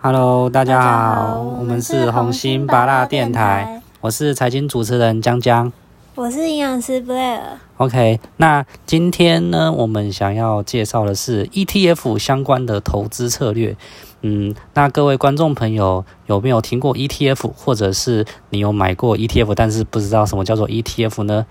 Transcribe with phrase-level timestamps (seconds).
[0.00, 5.72] Hello，大家好，好我们是红星八大电台，，我是财经主持人江江。
[6.14, 7.40] 我是营养师 Blair。
[7.78, 13.76] OK，那今天呢，我们想要介绍的是 ETF 相关的投资策略。
[14.22, 21.46] 嗯，那各位观众朋友有没有听过 ETF，或者是你有买过 ETF，但是不知道什么叫做 ETF 呢？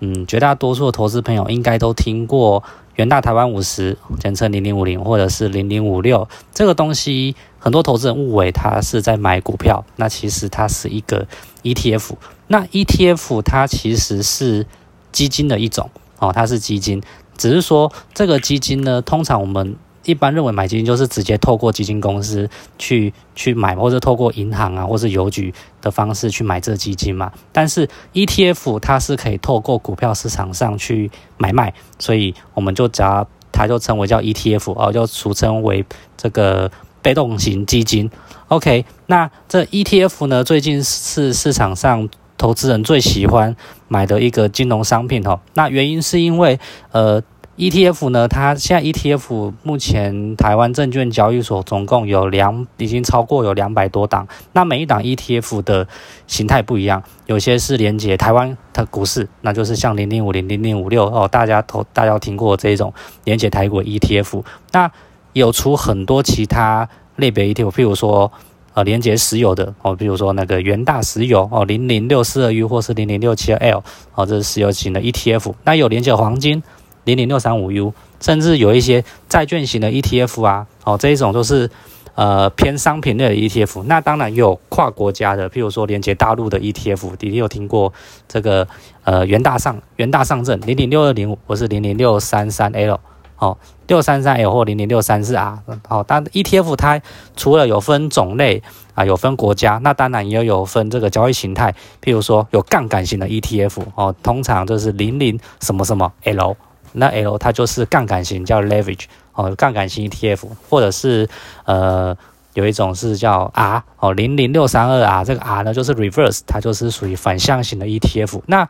[0.00, 2.62] 嗯，绝大多数的投资朋友应该都听过
[2.96, 11.26] 元大台湾五十，简称零零五零或者是零零五六这个东西，很多投资人误为它是在买股票，那其实它是一个
[11.62, 12.12] ETF。
[12.48, 14.66] 那 ETF 它其实是
[15.12, 17.02] 基金的一种哦，它是基金，
[17.36, 27.30] 只是说这个基金呢，通常我们一般认为买基金就是直接透过基金公司去去买，或者透过银行啊，或是邮局的方式去买这基金嘛。
[27.52, 35.84] 但是 ETF 它是可以透过股票市场上去买卖，所以我们就叫它就称为叫 ETF 哦，就俗称为
[36.16, 36.70] 这个
[37.02, 38.10] 被动型基金。
[38.48, 43.56] OK，那这 ETF 呢，最近是市场上投资人最喜欢
[43.88, 45.40] 买的一个金融商品哦。
[45.54, 46.58] 那原因是因为
[46.92, 47.22] 呃。
[47.56, 54.28] ETF 呢，它现在 ETF 目前台湾证券交易所总共有两，已经超过有两百多档。
[54.52, 55.88] 那每一档 ETF 的
[56.26, 62.92] 形态不一样，有些是连接台湾的股市，那就是像零零五零、零零五六哦，大家投大家有听过这种
[63.24, 64.42] 连接台股 ETF。
[64.72, 64.92] 那
[65.32, 68.30] 有出很多其他类别 ETF，譬如说
[68.74, 73.82] 呃连接石油的哦，比如说那个元大石油哦，零零六四二 U 或是零零六七二 L
[74.14, 75.54] 哦，这是石油型的 ETF。
[75.64, 76.62] 那有连接黄金。
[77.06, 81.70] 零零六三五 U，甚至有一些债券型的 ETF 啊，哦，这一种都是
[82.14, 83.84] 呃偏商品类的 ETF。
[83.84, 87.92] 那当然有跨国家的，譬如说连接大陆的 ETF，你有听过
[88.28, 88.66] 这个
[89.04, 92.98] 呃元大上元大上证零零六二零五，或是零零六三三 L，
[93.38, 97.00] 哦，六三三 L 或零零六三四 R，好，但 ETF 它
[97.36, 98.62] 除了有分种类
[98.94, 106.56] 啊，有分国家，那当然也有分这个交易形态，譬如说有杠杆型的 ETF，哦，通常就是零零什么什么 L。
[106.92, 109.04] 那 L 它就是杠杆型，叫 leverage
[109.34, 111.28] 哦，杠杆型 ETF，或者是
[111.64, 112.16] 呃
[112.54, 118.40] 有一种是叫 R 哦，零零六三二 R，这个 R 呢就是 reverse，它就是属于反向型的 ETF。
[118.46, 118.68] 那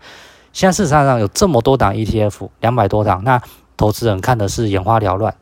[0.52, 3.40] 现在市场上有这么多档 ETF，两百多档，那
[3.76, 5.34] 投资人看的是眼花缭乱，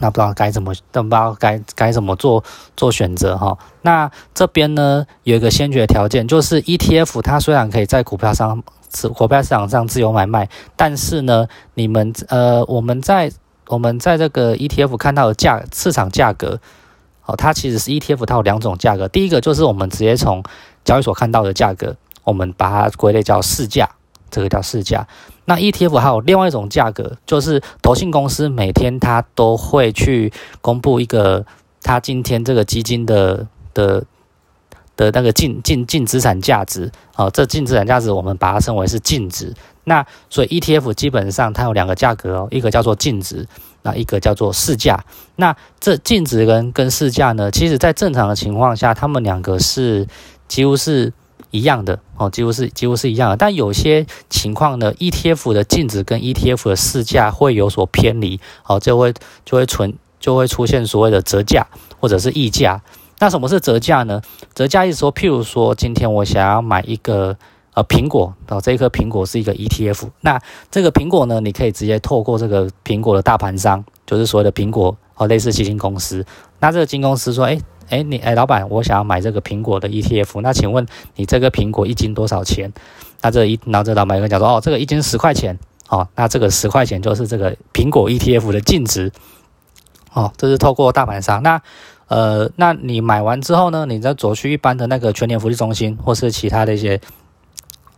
[0.00, 2.42] 那不知道该怎么，都不知道该该怎么做
[2.76, 3.56] 做选择哈。
[3.82, 8.62] 那这边呢有一个先决条件，就是 ETF 它虽然可以在股票上。
[9.14, 13.30] 股票市场上自由买卖，但是呢，你们呃，我们在
[13.66, 16.58] 我们在这个 ETF 看到的价市场价格，
[17.26, 19.06] 哦，它其实是 ETF，它有两种价格。
[19.08, 20.42] 第一个就是我们直接从
[20.84, 21.94] 交易所看到的价格，
[22.24, 23.88] 我们把它归类叫市价，
[24.30, 25.06] 这个叫市价。
[25.44, 31.44] 那 ETF 还有另外一种价格，就是投信公司每天它都会去公布一个
[31.82, 34.04] 它今天这个基金的的。
[34.98, 39.54] 的那个净净净资产价值，哦，这净资产价值我们把它称为是净值。
[39.84, 43.46] 那所以 ETF 基本上它有两个价格哦，一个叫做净值，
[43.82, 45.02] 那一个叫做市价。
[45.36, 50.06] 那这净值跟跟市价呢，其实在正常的情况下，它们两个是
[50.48, 51.12] 几乎是
[51.52, 53.36] 一样的哦，几乎是几乎是一样的。
[53.36, 59.14] 但有些情况呢，ETF 的净值跟 ETF 的市价会有所偏离，哦，就会
[59.44, 61.64] 就会存就会出现所谓的折价
[62.00, 62.82] 或者是溢价。
[63.20, 64.22] 那什么是折价呢？
[64.54, 67.36] 折价意思说，譬如说，今天我想要买一个
[67.74, 70.40] 呃苹果，哦，这一颗苹果是一个 ETF，那
[70.70, 76.24] 这个苹果呢，你可以直接透过这个苹果的大盘商，就是所谓的苹果哦，类似基金公司。
[76.60, 77.58] 那这个基金公司说，哎
[77.88, 80.86] 哎，你哎，老板，我想要买这个苹果的 ETF，那请问
[81.16, 82.72] 你这个苹果一斤多少钱？
[83.20, 85.58] 那这一，然后这老板就讲说，哦，这个一斤十块钱，
[85.88, 89.10] 哦，那这个十块钱就是这个苹果 ETF 的净值，
[90.12, 91.60] 哦，这是透过大盘商那。
[92.08, 93.86] 呃，那你买完之后呢？
[93.86, 97.00] 你再走去一般的那个全年福利中心，或是其他的一些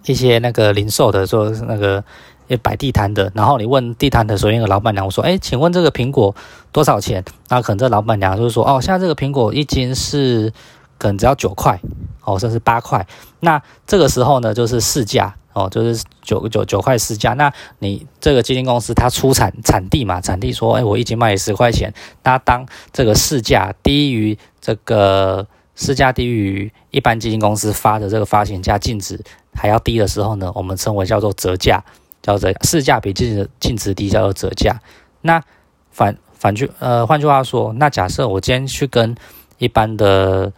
[0.04, 2.02] 一些那个零售的，说那个
[2.48, 6.34] 也摆地摊的，然后你问地摊的所有的老板娘，我说，哎，请问这个苹果
[6.72, 7.24] 多少钱？
[7.48, 10.52] 那可能这老板娘就是说，哦，现在这个苹果一斤是
[10.98, 11.80] 可能只要九块，
[12.24, 13.06] 哦，甚至八块。
[13.38, 15.34] 那这个时候呢，就是市价。
[15.64, 21.92] 哦，就是九九九块市价，那你这个基金公司它出产产地嘛，产地说，哎，我一斤卖十块钱，
[22.22, 29.20] 那当这个市价低于这个市价低于一般基金公司发的这个发行价净值
[29.54, 31.82] 还要低的时候呢，我们称为叫做折价，
[32.22, 34.80] 叫做市价比净值净值低叫做折价。
[35.22, 35.42] 那
[35.90, 39.14] 反反句呃，换句话说，那假设我今天去跟
[39.58, 40.52] 一般的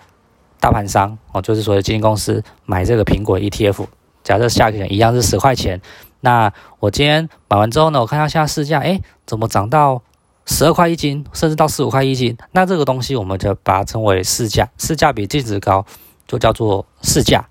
[0.61, 3.87] 大盘商哦，就是所谓基金公司买这个苹果 ETF。
[4.23, 5.81] 假设价钱一样是十块钱，
[6.21, 10.03] 那我今天买完之后呢，我看到现在市价，哎，怎么涨到
[10.47, 15.85] 十二块一斤，甚至到十五块一斤，那这个东西我们就把它称为市价，市价比净值高，
[16.27, 17.45] 就叫做市价。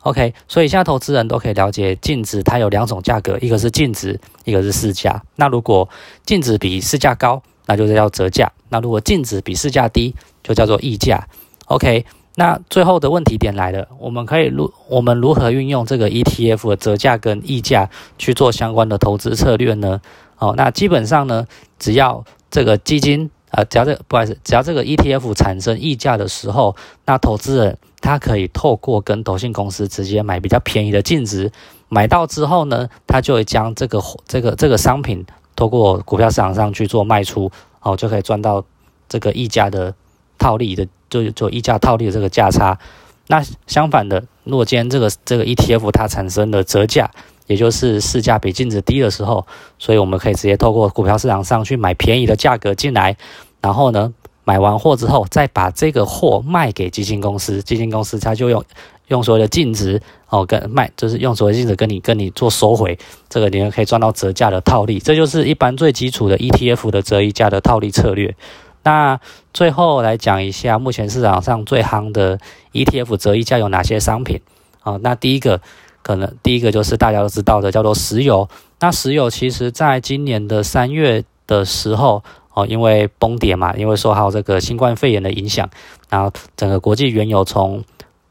[0.00, 5.22] OK，所以现在投资人都可以了解净值，它有两种价格，一个是净值，一个是市价。
[5.36, 5.88] 那如果
[6.26, 11.24] 净值比市价高，那就是叫折价；那如果净值比市价低，就叫做溢价。
[11.66, 12.04] OK，
[12.34, 20.00] 那最后的问题点来了，我们可以如我们如何运用这个 ETF 的折价跟溢价去做相关的投资策略呢？
[20.38, 21.46] 哦，那基本上呢，
[21.78, 26.74] 只要这个基金啊，只要这不好意思，只要这个 ETF 产生溢价的时候，
[27.04, 31.52] 那投资人他可以透过跟投信公司直接买比较便宜的净值，
[31.88, 35.24] 买到之后呢，他就会将这个这个这个商品
[35.54, 37.52] 透过股票市场上去做卖出，
[37.82, 38.64] 哦，就可以赚到
[39.08, 39.94] 这个溢价的
[40.38, 42.78] 套利的，就做溢价套利的这个价差。
[43.26, 47.10] 那相反的，如果今天这个这个 ETF 它产生的折价，
[47.46, 49.46] 也就是市价比净值低的时候，
[49.78, 53.16] 所以我们可以直接透过股票市场上去买便宜的价格进来，
[53.60, 54.12] 然后呢，
[54.44, 58.62] 买完货之后再把这个货卖给基金公司，基金公司它就用
[59.08, 62.98] 用所谓的净值哦跟卖，就是用所谓净值跟你跟你做收回，
[63.28, 68.34] 这个你可以赚到折价的套利，这就是一般最基础的 ETF 的折溢价的套利策略。
[68.82, 69.20] 那
[69.52, 72.38] 最后来讲一下，目前市场上最夯的
[72.72, 74.40] ETF 折溢价有哪些商品？
[74.82, 75.60] 哦，那第一个。
[76.04, 78.48] 可能第一个就是大家都知道的，叫做石油。
[78.80, 82.24] 那石油其实在今年的三月的时候，
[82.54, 85.70] 哦，因为崩跌嘛，因为受到这个新冠肺炎的影响，
[86.10, 87.84] 然后整个国际原油从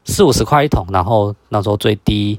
[0.04, 2.38] 四五十块一桶，然后那时候最低，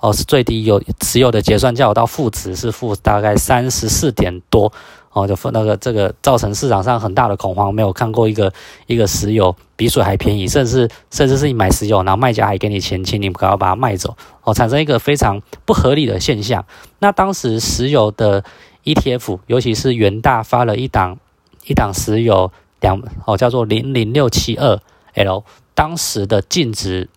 [0.00, 4.72] 哦是最低有石油的结算价到负值是负大概三十四点多。
[5.12, 8.50] 哦，就那个这个造成市场上很大的恐慌，没有看过一个
[8.86, 16.64] 一个石油比水还便宜，甚至甚至是你买石油，然后卖家还给你钱，请你不要把它卖走，哦，产生一个非常不合理的现象。
[16.98, 18.42] 那当时石油的
[18.84, 21.18] ETF，尤其是元大发了一档
[21.66, 22.50] 一档石油
[22.80, 24.80] 两哦，叫做零零六七二
[25.14, 25.44] L，
[25.74, 27.10] 当时的净值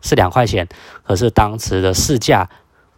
[0.00, 0.68] 是两块钱，
[1.02, 2.48] 可是当时的市价。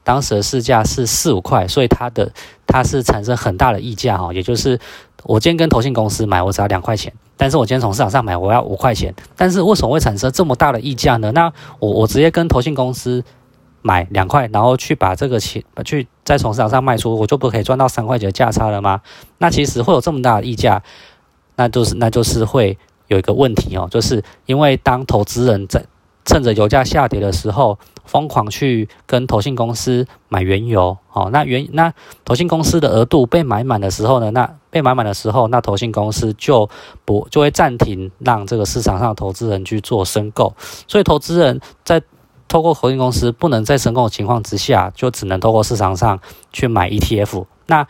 [0.09, 2.33] 当时的市价是四五块，所以它的
[2.67, 4.81] 它是产生很大的溢价哈，也就是
[5.25, 11.31] 我今天跟投信公司买，我只要两块钱，但是我今天从市场上买，我要五块钱，但是为什么会产生这么大的溢价呢？
[11.33, 13.23] 那我我直接跟投信公司
[13.83, 19.03] 买两块，然后去把这个钱去再从市场上卖出，我就不可以赚到三块钱的价差了吗？
[19.37, 20.83] 那其实会有这么大的溢价，
[21.57, 22.79] 那就是那就是会
[23.09, 25.85] 有一个问题哦，就是因为当投资人在
[26.25, 27.79] 趁着油价下跌的时候。
[28.09, 31.93] 疯狂去跟投信公司买原油，哦，那原那
[32.25, 36.69] 投信公司的额度被买满的时候呢，那被买满的时候，那投信公司就
[37.05, 40.55] 不就会暂停让这个市场上投资人去做申购，
[40.89, 42.03] 所以投资人在
[42.49, 46.19] 透过投信公司不能再申购的情况之下，就只能透过市场上
[46.51, 47.87] 去买 ETF，那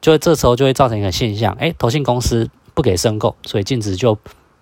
[0.00, 4.18] 就这时候就会造成一个现象，诶，投信公司不给申购，所以净值就。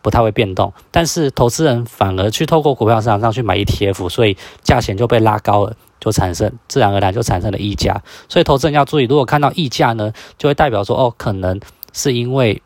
[0.09, 8.03] 不太会变动，但是投资人反而去透过股票市场上去买 ETF，所以价钱就被拉高了，就产生自然而然就产生了溢价。
[8.27, 11.61] 所以投资人要注意，如果看到溢价呢，就会代表说哦，可能
[11.93, 12.63] 是因为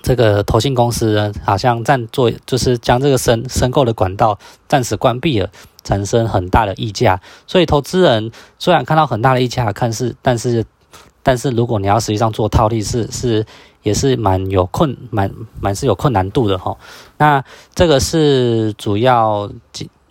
[0.00, 5.50] 这个投信公司呢，好像暂做就是将这个申申购的管道暂时关闭了，
[5.84, 7.20] 产生很大的溢价。
[7.46, 10.64] 所以投资人虽然看到很大的溢价，看是但是
[11.26, 13.44] 但是如果你要实际上做套利，是是。
[13.82, 15.30] 也是蛮有困蛮
[15.60, 16.76] 蛮是有困难度的哈。
[17.18, 19.48] 那这个是主要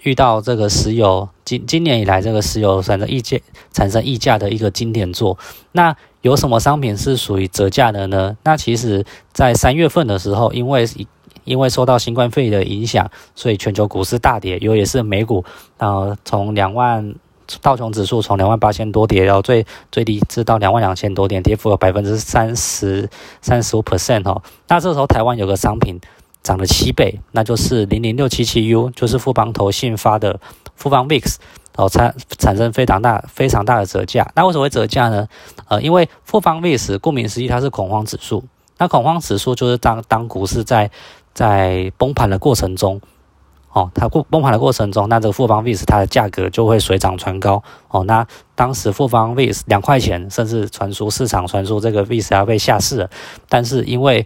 [0.04, 3.38] 遇到这个石油今今年以来这个石油产生溢价
[3.74, 5.38] 产生溢价的一个经典作。
[5.74, 8.38] 那有什么商品是属于折价的呢？
[8.46, 10.88] 那其实，在三月份的时候，因为
[11.44, 15.44] 因为受到新冠肺炎的影响，所以全球股市大跌，尤其是美股，
[15.80, 17.14] 呃，从两万。
[17.62, 23.10] 道琼指数从两万八千多跌到最最低，至到两万两千多点，跌幅有百分之三十
[23.42, 24.42] 三十五 percent 哦。
[24.68, 26.00] 那这时候台湾有个商品
[26.44, 30.40] 涨了七倍，那就是零零六七七 U，就是富邦投信发的
[30.76, 31.36] 富邦 VIX
[31.76, 34.32] 哦，产产生非常大非常大的折价。
[34.36, 35.28] 那为什么会折价呢？
[35.68, 38.44] 呃，因为富邦 VIX 顾名思义，它是恐慌指数。
[38.78, 40.92] 那恐慌指数就是当当股市在
[41.34, 43.00] 在崩盘的过程中。
[43.76, 47.62] 哦，它过崩盘的过程中，那这个富邦 VIX 它的价格就会水涨船高。
[47.90, 53.10] 哦，那当时富邦 VIX 两块钱，甚至传出市场传出这个 VIX 要被下市了。
[53.50, 54.26] 但是因为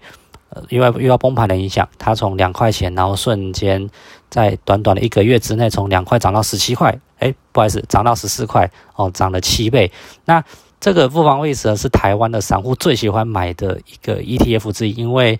[0.68, 3.90] 因为遇到崩盘的影响，它从两块钱，然后瞬间
[4.30, 6.96] 在短短的一个月之内，从两块涨到十七块。
[7.18, 8.70] 哎，不好意思，涨到十四块。
[8.96, 9.92] 哦，涨了七倍。
[10.26, 10.44] 那
[10.80, 15.40] 这个富邦 VIX 是台湾的散户最喜欢买的一个 ETF 之一，因为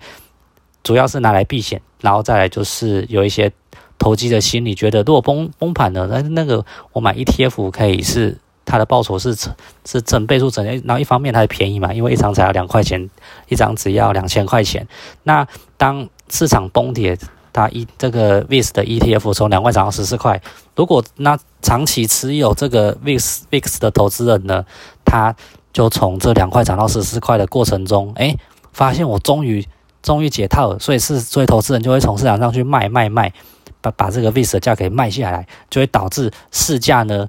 [0.82, 3.52] 主要是拿来避险，然后再来就是有一些。
[4.00, 9.36] 投机的心理觉得，如果崩崩盘了，那那个我买 ETF 可以是它的报酬是
[9.84, 13.10] 是整倍数整，然后一方面它便宜嘛，因为一张才要两块钱，
[13.48, 14.88] 一张只要两千块钱。
[15.24, 17.18] 那当市场崩跌，
[17.52, 20.40] 它一这个 VIX 的 ETF 从两块涨到十四块，
[20.74, 24.64] 如果那长期持有这个 VIX VIX 的投资人呢，
[25.04, 25.36] 他
[25.74, 28.34] 就从这两块涨到十四块的过程中，哎，
[28.72, 29.66] 发现我终于
[30.02, 33.32] 终于解套了，所以是所以投资人就会从市场上去卖卖卖。
[33.80, 37.28] 把把这个 VIX 的价给卖下来，就会导致市价呢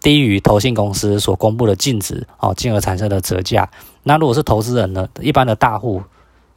[0.00, 3.68] 低于投信公司所公布的净值哦，进而产生的折价。
[4.02, 6.02] 那如果是投资人呢，一般的大户、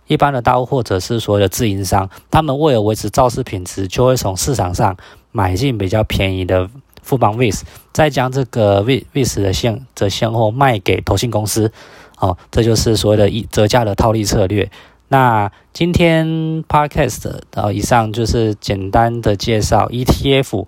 [0.07, 4.95] 一般的大户或者是所谓的自营商，他们为了维持造市品质，就会从市场上
[5.31, 6.69] 买进比较便宜的
[7.01, 7.61] 富邦 VIX，
[7.91, 11.71] 再将这个 VIX VIX 的现的现货卖给投信公司，
[12.19, 14.71] 哦，这就是所谓的一折价的套利策略。
[15.13, 16.25] 那今天
[16.63, 20.65] podcast 呃以上就是简单的介绍 ETF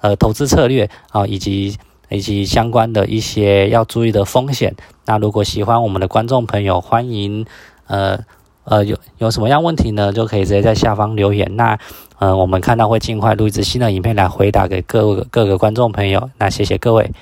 [0.00, 1.76] 呃投资策略啊以及
[2.08, 4.74] 以及相关的一些要注意的风险。
[5.06, 7.46] 那如果喜欢我们的观众朋友，欢迎
[7.86, 8.18] 呃
[8.64, 11.54] 呃有有什么样问题呢，就可以直接在下方留言。
[11.54, 11.78] 那
[12.18, 16.30] 呃我们看到会尽快录一支新的影片来回答给各位各个观众朋友。
[16.38, 17.12] 那谢谢各位。